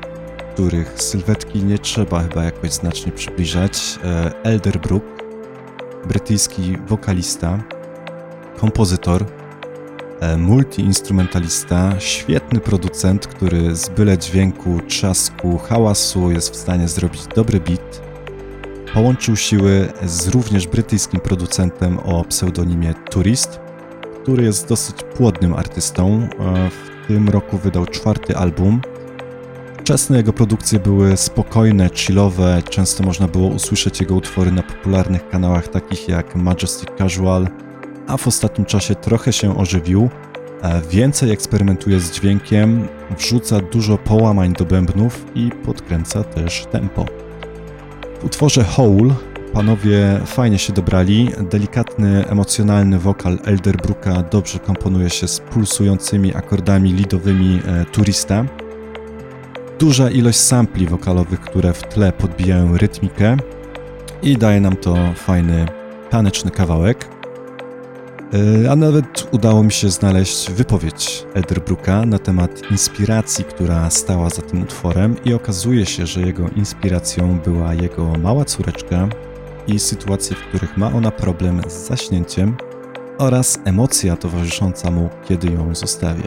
których 0.54 1.02
sylwetki 1.02 1.64
nie 1.64 1.78
trzeba 1.78 2.20
chyba 2.20 2.44
jakoś 2.44 2.72
znacznie 2.72 3.12
przybliżać. 3.12 3.98
E, 4.04 4.32
Elderbrook, 4.42 5.04
brytyjski 6.08 6.76
wokalista, 6.86 7.58
kompozytor, 8.56 9.24
multiinstrumentalista, 10.38 12.00
świetny 12.00 12.60
producent, 12.60 13.26
który 13.26 13.76
z 13.76 13.88
byle 13.88 14.18
dźwięku, 14.18 14.80
trzasku, 14.88 15.58
hałasu 15.58 16.30
jest 16.30 16.52
w 16.52 16.56
stanie 16.56 16.88
zrobić 16.88 17.26
dobry 17.36 17.60
beat. 17.60 18.02
Połączył 18.94 19.36
siły 19.36 19.92
z 20.06 20.28
również 20.28 20.66
brytyjskim 20.66 21.20
producentem 21.20 21.98
o 21.98 22.24
pseudonimie 22.24 22.94
Tourist, 23.10 23.60
który 24.22 24.44
jest 24.44 24.68
dosyć 24.68 24.96
płodnym 25.16 25.54
artystą. 25.54 26.28
E, 26.40 26.70
W 26.70 27.06
tym 27.08 27.28
roku 27.28 27.58
wydał 27.58 27.86
czwarty 27.86 28.36
album. 28.36 28.80
Wczesne 29.78 30.16
jego 30.16 30.32
produkcje 30.32 30.78
były 30.78 31.16
spokojne, 31.16 31.90
chillowe, 31.94 32.62
często 32.70 33.04
można 33.04 33.28
było 33.28 33.48
usłyszeć 33.48 34.00
jego 34.00 34.14
utwory 34.14 34.52
na 34.52 34.62
popularnych 34.62 35.28
kanałach 35.28 35.68
takich 35.68 36.08
jak 36.08 36.36
Majestic 36.36 36.88
Casual, 36.98 37.48
a 38.10 38.16
w 38.16 38.28
ostatnim 38.28 38.64
czasie 38.64 38.94
trochę 38.94 39.32
się 39.32 39.56
ożywił. 39.56 40.10
e, 40.62 40.82
więcej 40.90 41.30
eksperymentuje 41.30 42.00
z 42.00 42.12
dźwiękiem, 42.12 42.88
wrzuca 43.18 43.60
dużo 43.60 43.98
połamań 43.98 44.52
do 44.52 44.64
bębnów 44.64 45.26
i 45.34 45.50
podkręca 45.64 46.24
też 46.24 46.66
tempo. 46.66 47.04
W 48.20 48.24
utworze 48.24 48.64
Hole 48.64 49.14
panowie 49.52 50.20
fajnie 50.26 50.58
się 50.58 50.72
dobrali. 50.72 51.30
Delikatny, 51.50 52.28
emocjonalny 52.28 52.98
wokal 52.98 53.38
Elderbrooka 53.44 54.22
dobrze 54.22 54.58
komponuje 54.58 55.10
się 55.10 55.28
z 55.28 55.40
pulsującymi 55.40 56.34
akordami 56.34 56.92
lidowymi 56.92 57.60
e, 57.66 57.84
Turista. 57.84 58.44
Duża 59.78 60.10
ilość 60.10 60.38
sampli 60.38 60.86
wokalowych, 60.86 61.40
które 61.40 61.72
w 61.72 61.82
tle 61.82 62.12
podbijają 62.12 62.76
rytmikę 62.76 63.36
i 64.22 64.36
daje 64.36 64.60
nam 64.60 64.76
to 64.76 64.96
fajny, 65.14 65.66
taneczny 66.10 66.50
kawałek. 66.50 67.19
E, 68.34 68.70
A 68.70 68.76
nawet 68.76 69.28
udało 69.32 69.62
mi 69.62 69.72
się 69.72 69.90
znaleźć 69.90 70.50
wypowiedź 70.50 71.26
Elderbrooka 71.34 72.06
na 72.06 72.18
temat 72.18 72.70
inspiracji, 72.70 73.44
która 73.44 73.90
stała 73.90 74.30
za 74.30 74.42
tym 74.42 74.62
utworem, 74.62 75.16
i 75.24 75.34
okazuje 75.34 75.86
się, 75.86 76.06
że 76.06 76.20
jego 76.20 76.48
inspiracją 76.48 77.38
była 77.44 77.74
jego 77.74 78.12
mała 78.22 78.44
córeczka 78.44 79.08
i 79.66 79.78
sytuacje, 79.78 80.36
w 80.36 80.40
których 80.40 80.76
ma 80.76 80.92
ona 80.92 81.10
problem 81.10 81.60
z 81.68 81.72
zaśnięciem 81.72 82.56
oraz 83.18 83.58
emocja 83.64 84.16
towarzysząca 84.16 84.90
mu, 84.90 85.08
kiedy 85.28 85.52
ją 85.52 85.74
zostawi. 85.74 86.22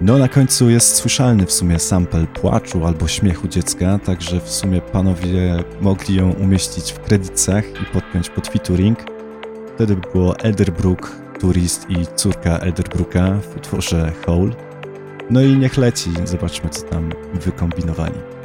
No, 0.00 0.18
na 0.18 0.28
końcu 0.28 0.70
jest 0.70 0.96
słyszalny 0.96 1.46
w 1.46 1.52
sumie 1.52 1.78
sample 1.78 2.26
płaczu 2.26 2.86
albo 2.86 3.08
śmiechu 3.08 3.48
dziecka, 3.48 3.98
także 3.98 4.40
w 4.40 4.50
sumie 4.50 4.80
panowie 4.80 5.64
mogli 5.80 6.14
ją 6.16 6.32
umieścić 6.32 6.92
w 6.92 7.00
kredytach 7.00 7.64
i 7.82 7.84
podpiąć 7.92 8.30
pod 8.30 8.48
featuring. 8.48 9.17
Wtedy 9.78 9.96
by 9.96 10.08
było 10.12 10.38
Elderbrook, 10.38 11.16
Turist 11.40 11.90
i 11.90 12.06
córka 12.16 12.58
Elderbrooka 12.58 13.38
w 13.40 13.56
utworze 13.56 14.12
Hole. 14.26 14.50
No 15.30 15.42
i 15.42 15.56
niech 15.56 15.76
leci, 15.76 16.10
zobaczmy 16.24 16.70
co 16.70 16.82
tam 16.82 17.10
wykombinowali. 17.34 18.37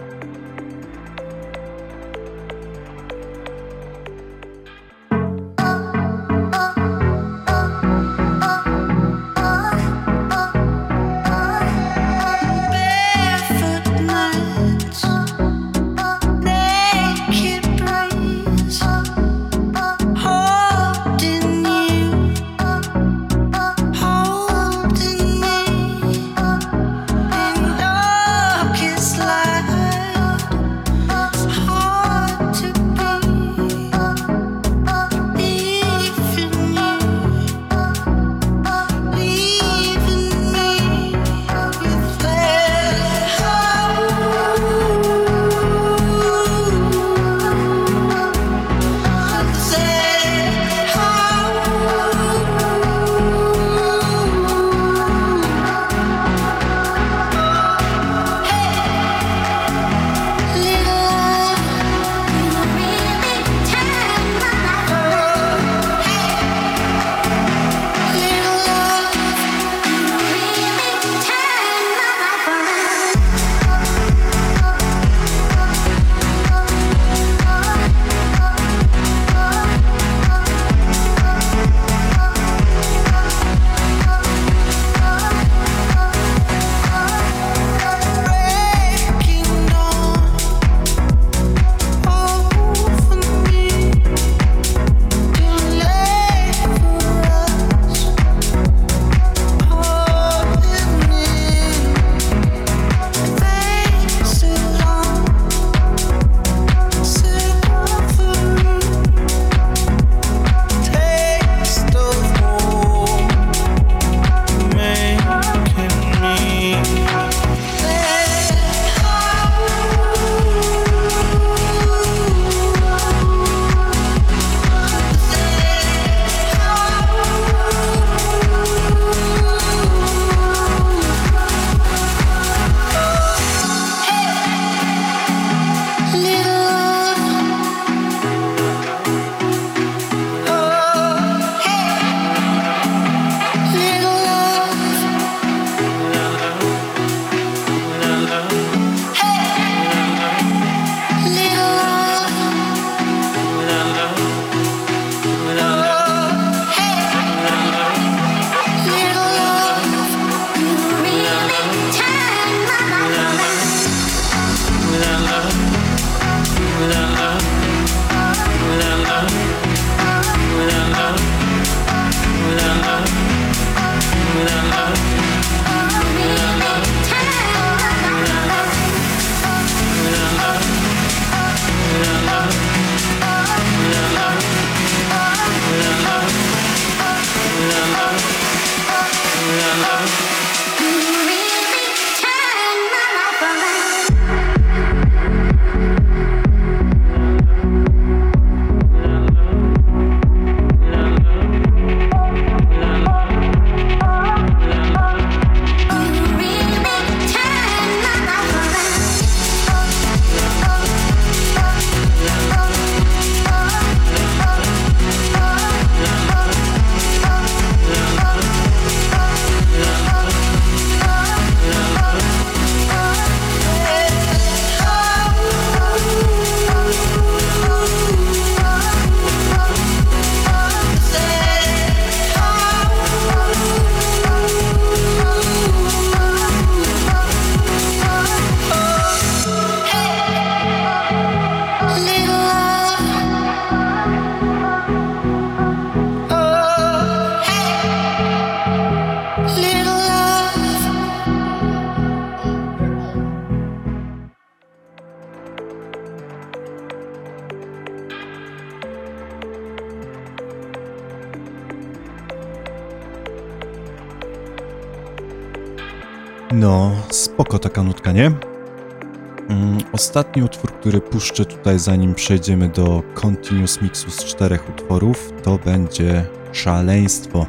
Ostatni 270.13 270.43
utwór, 270.43 270.71
który 270.71 271.01
puszczę 271.01 271.45
tutaj, 271.45 271.79
zanim 271.79 272.15
przejdziemy 272.15 272.69
do 272.69 273.03
Continuous 273.13 273.81
Mixu 273.81 274.11
z 274.11 274.25
czterech 274.25 274.69
utworów, 274.69 275.33
to 275.43 275.59
będzie 275.65 276.25
Szaleństwo. 276.51 277.45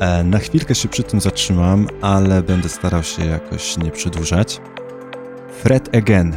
E, 0.00 0.24
na 0.24 0.38
chwilkę 0.38 0.74
się 0.74 0.88
przy 0.88 1.02
tym 1.02 1.20
zatrzymam, 1.20 1.86
ale 2.00 2.42
będę 2.42 2.68
starał 2.68 3.02
się 3.02 3.24
jakoś 3.24 3.76
nie 3.76 3.90
przedłużać. 3.90 4.60
Fred 5.62 5.96
Again. 5.96 6.36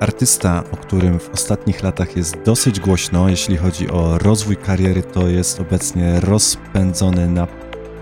Artysta, 0.00 0.64
o 0.72 0.76
którym 0.76 1.18
w 1.18 1.30
ostatnich 1.30 1.82
latach 1.82 2.16
jest 2.16 2.42
dosyć 2.44 2.80
głośno, 2.80 3.28
jeśli 3.28 3.56
chodzi 3.56 3.90
o 3.90 4.18
rozwój 4.18 4.56
kariery, 4.56 5.02
to 5.02 5.28
jest 5.28 5.60
obecnie 5.60 6.20
rozpędzony 6.20 7.28
na 7.28 7.46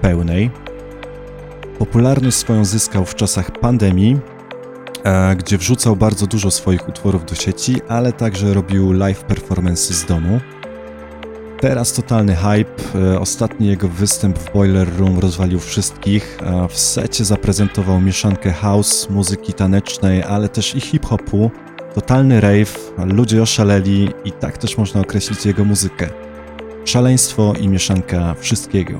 pełnej. 0.02 0.50
Popularność 1.78 2.36
swoją 2.36 2.64
zyskał 2.64 3.04
w 3.04 3.14
czasach 3.14 3.50
pandemii, 3.50 4.20
gdzie 5.38 5.58
wrzucał 5.58 5.96
bardzo 5.96 6.26
dużo 6.26 6.50
swoich 6.50 6.88
utworów 6.88 7.24
do 7.26 7.34
sieci, 7.34 7.76
ale 7.88 8.12
także 8.12 8.54
robił 8.54 8.92
live 8.92 9.24
performance 9.24 9.94
z 9.94 10.04
domu. 10.04 10.40
Teraz 11.60 11.92
totalny 11.92 12.36
hype. 12.36 12.98
E, 13.14 13.20
Ostatni 13.20 13.66
jego 13.66 13.88
występ 13.88 14.38
w 14.38 14.52
Boiler 14.52 14.96
Room 14.98 15.18
rozwalił 15.18 15.60
wszystkich. 15.60 16.38
E, 16.42 16.68
W 16.68 16.78
secie 16.78 17.24
zaprezentował 17.24 18.00
mieszankę 18.00 18.52
house, 18.52 19.10
muzyki 19.10 19.52
tanecznej, 19.52 20.22
ale 20.22 20.48
też 20.48 20.74
i 20.74 20.80
hip-hopu. 20.80 21.50
Totalny 21.94 22.40
rave, 22.40 22.92
ludzie 22.98 23.42
oszaleli 23.42 24.10
i 24.24 24.32
tak 24.32 24.58
też 24.58 24.78
można 24.78 25.00
określić 25.00 25.46
jego 25.46 25.64
muzykę. 25.64 26.08
Szaleństwo 26.84 27.54
i 27.60 27.68
mieszanka 27.68 28.34
wszystkiego. 28.34 28.94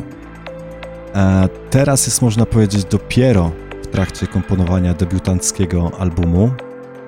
E, 1.15 1.49
Teraz 1.71 2.07
jest 2.07 2.23
można 2.23 2.47
powiedzieć 2.47 2.85
dopiero 2.85 3.51
w 3.87 3.91
trakcie 3.91 4.27
komponowania 4.27 4.95
debiutanckiego 4.95 5.93
albumu, 5.99 6.51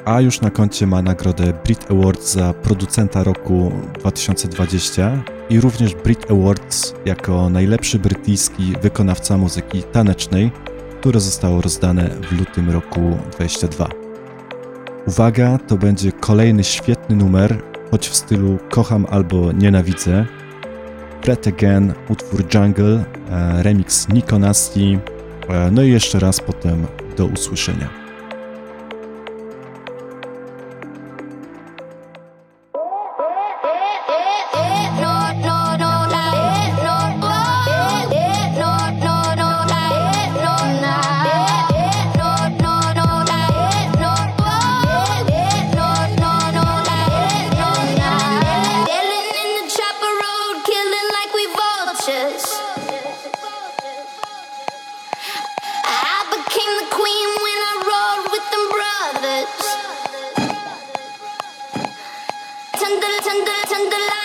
a 0.04 0.20
już 0.20 0.40
na 0.40 0.50
koncie 0.50 0.86
ma 0.86 1.02
nagrodę 1.02 1.52
Brit 1.64 1.90
Awards 1.90 2.32
za 2.32 2.54
producenta 2.54 3.24
roku 3.24 3.72
2020 3.98 5.22
i 5.50 5.60
również 5.60 5.94
Brit 5.94 6.30
Awards 6.30 6.94
jako 7.04 7.50
najlepszy 7.50 7.98
brytyjski 7.98 8.74
wykonawca 8.82 9.36
muzyki 9.36 9.82
tanecznej, 9.82 10.50
które 11.00 11.20
zostało 11.20 11.60
rozdane 11.60 12.10
w 12.10 12.38
lutym 12.38 12.70
roku 12.70 13.00
2022. 13.00 13.88
Uwaga, 15.06 15.58
to 15.58 15.76
będzie 15.76 16.12
kolejny 16.12 16.64
świetny 16.64 17.16
numer, 17.16 17.62
choć 17.90 18.08
w 18.08 18.16
stylu 18.16 18.58
kocham 18.70 19.06
albo 19.10 19.52
nienawidzę. 19.52 20.26
Fred 21.22 21.46
Again, 21.46 21.94
utwór 22.08 22.44
Jungle, 22.54 23.04
e, 23.30 23.62
remix 23.62 24.06
e, 24.10 25.17
no 25.70 25.82
i 25.82 25.90
jeszcze 25.90 26.18
raz 26.18 26.40
potem 26.40 26.86
do 27.16 27.26
usłyszenia. 27.26 28.07
Tender, 63.08 63.22
tender, 63.22 63.88
tender 63.90 64.17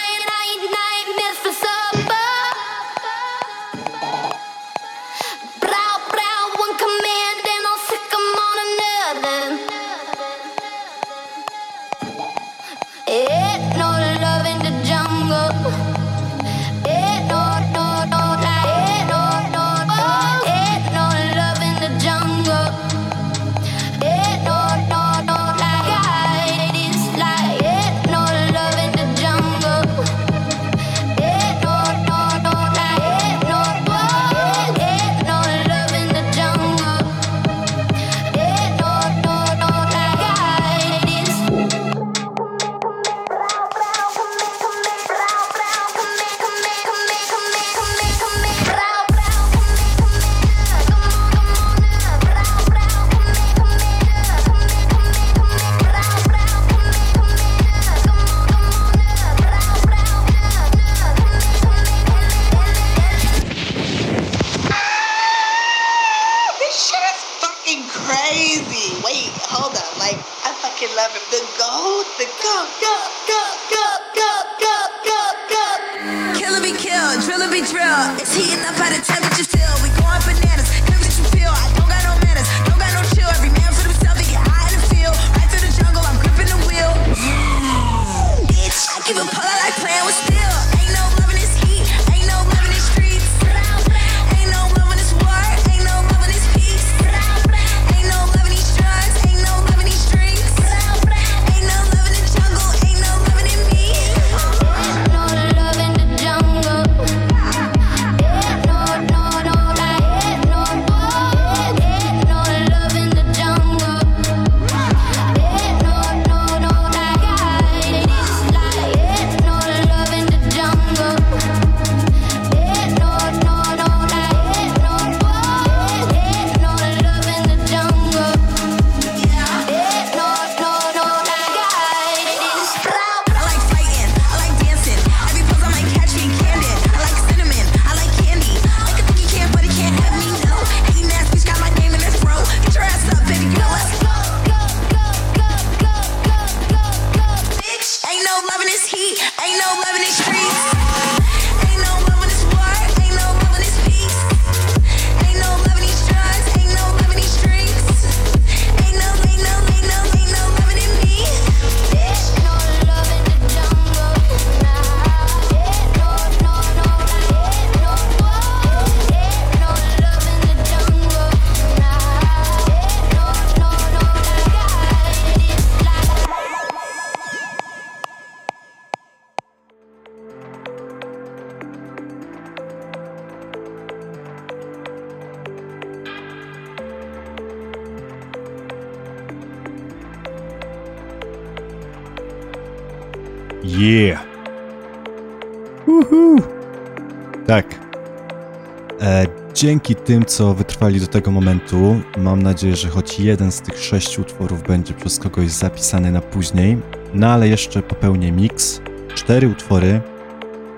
dzięki 199.64 199.95
tym, 199.95 200.26
co 200.26 200.53
wytrwali 200.53 200.99
do 200.99 201.07
tego 201.07 201.32
momentu, 201.32 202.01
mam 202.18 202.43
nadzieję, 202.43 202.76
że 202.76 202.89
choć 202.89 203.20
jeden 203.20 203.51
z 203.51 203.61
tych 203.61 203.84
sześciu 203.84 204.22
utworów 204.22 204.64
będzie 204.64 204.93
przez 204.93 205.20
kogoś 205.20 205.51
zapisany 205.51 206.11
na 206.11 206.22
później. 206.22 206.78
No 207.14 207.28
ale 207.28 207.47
jeszcze 207.47 207.82
popełnię 207.82 208.32
miks. 208.32 208.82
Cztery 209.14 209.47
utwory. 209.47 210.01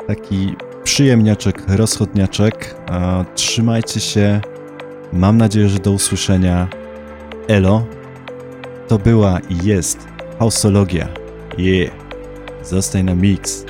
Taki 0.07 0.55
przyjemniaczek, 0.83 1.63
rozchodniaczek. 1.67 2.75
Trzymajcie 3.35 3.99
się. 3.99 4.41
Mam 5.13 5.37
nadzieję, 5.37 5.69
że 5.69 5.79
do 5.79 5.91
usłyszenia. 5.91 6.67
Elo. 7.47 7.85
To 8.87 8.99
była 8.99 9.39
i 9.39 9.65
jest 9.67 10.07
Hausologia. 10.39 11.07
Yeah. 11.57 11.93
Zostań 12.63 13.03
na 13.03 13.15
mix. 13.15 13.65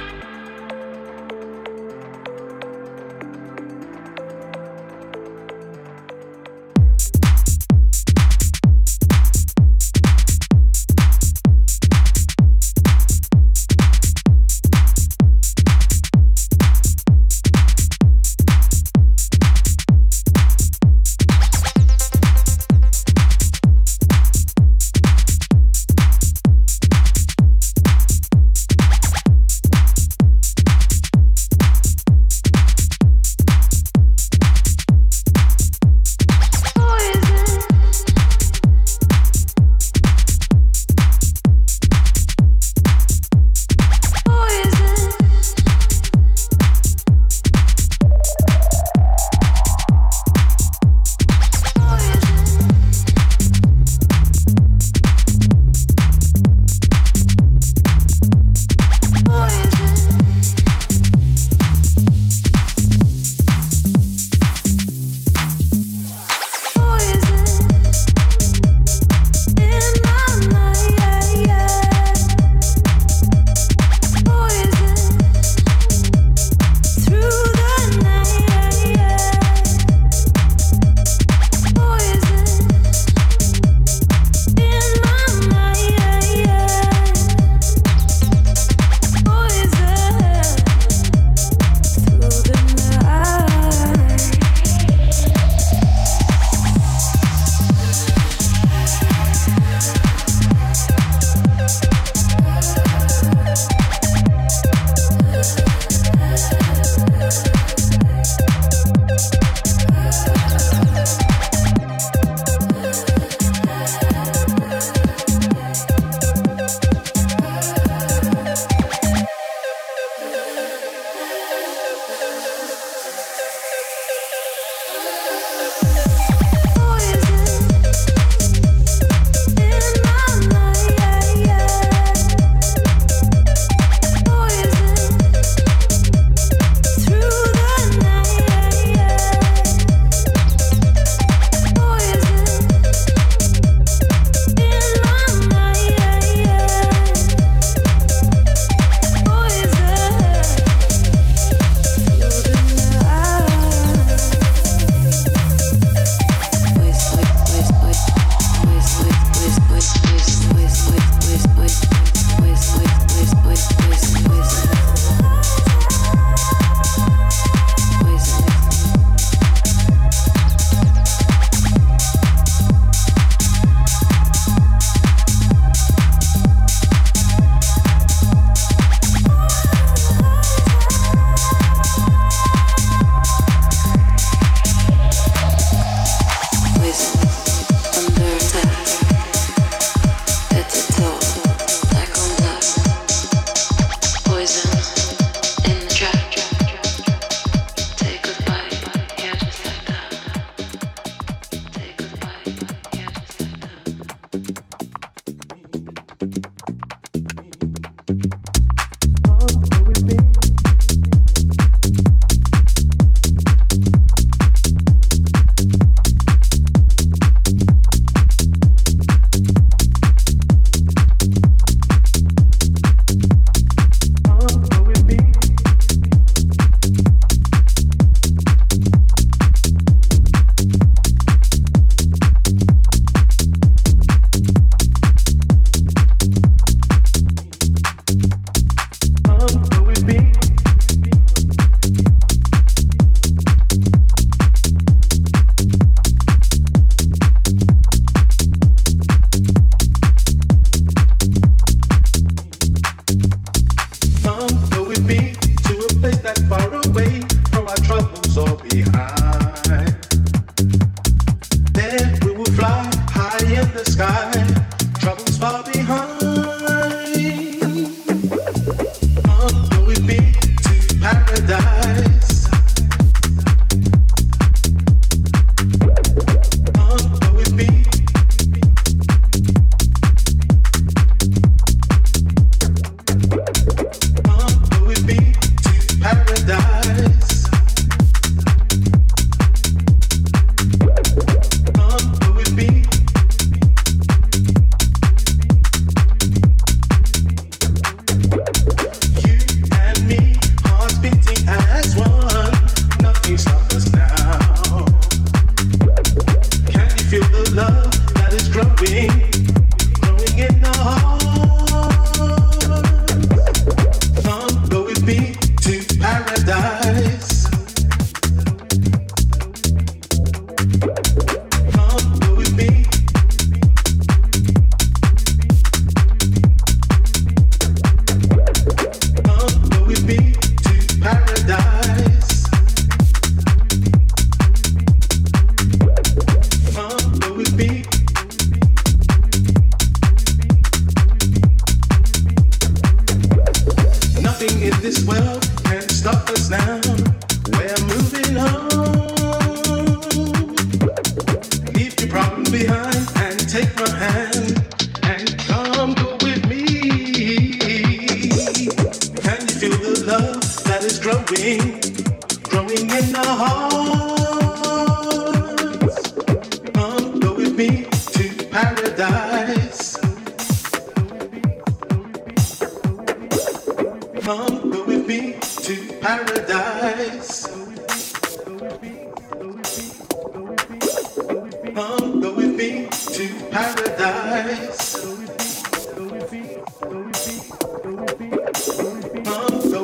So 386.86 386.94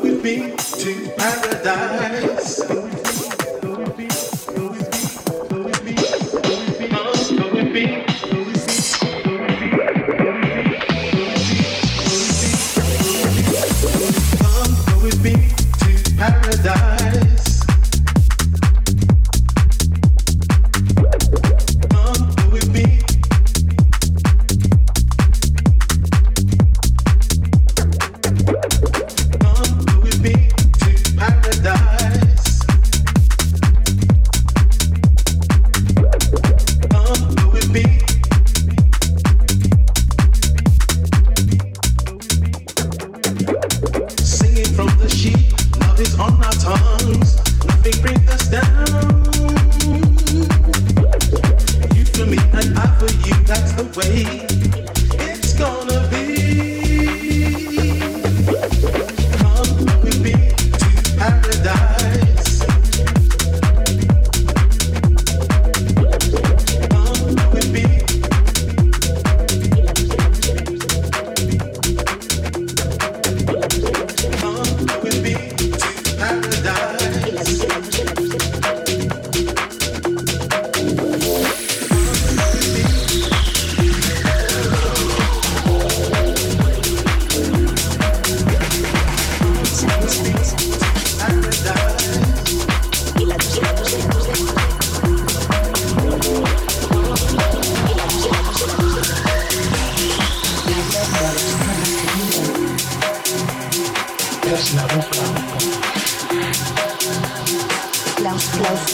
it 0.05 0.21
beat 0.21 0.57
to 0.57 1.11
paradise. 1.17 2.10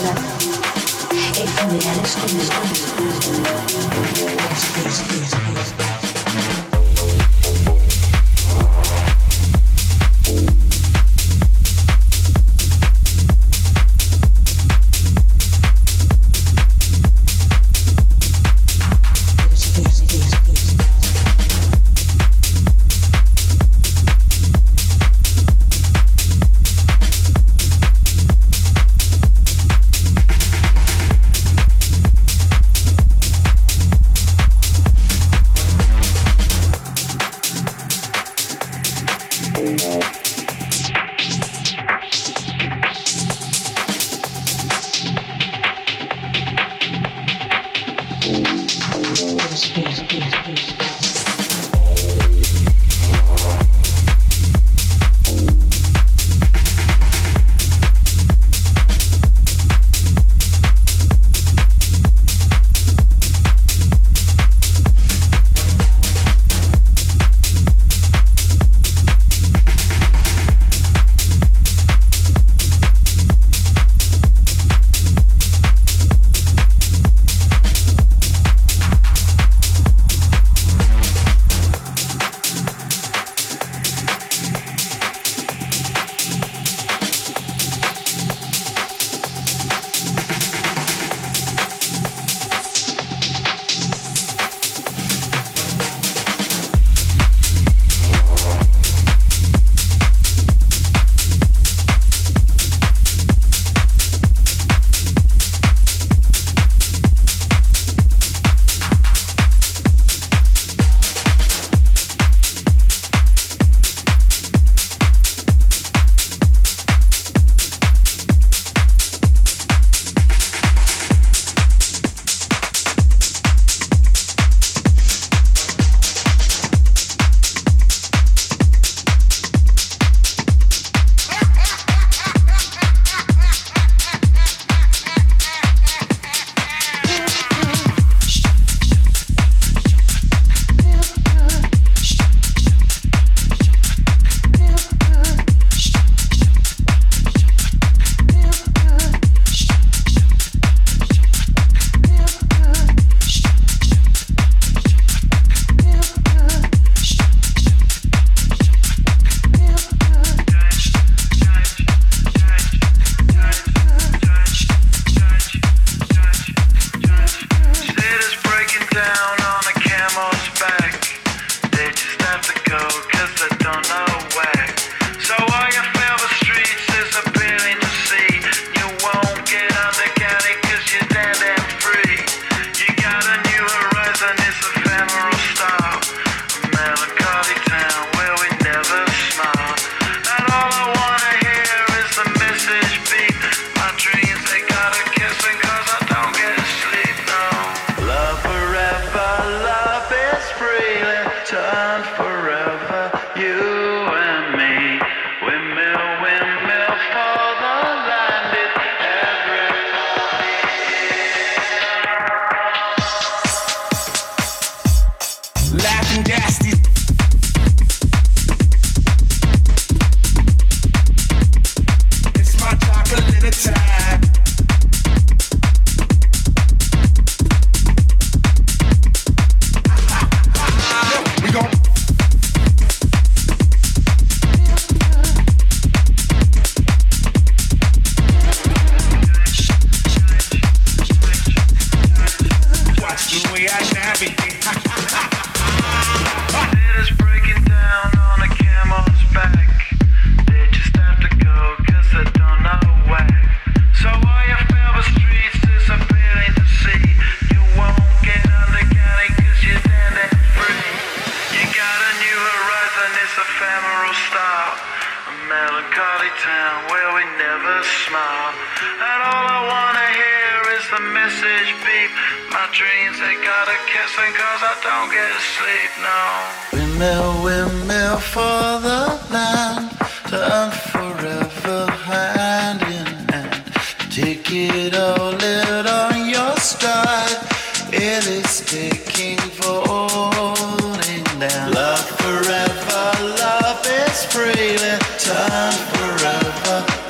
love. 0.01 0.17
If 1.39 1.63
only 1.63 1.79
I 1.85 1.95
understood. 1.95 2.96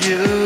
You 0.07 0.36